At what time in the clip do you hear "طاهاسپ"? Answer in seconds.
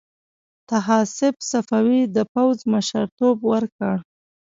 0.69-1.35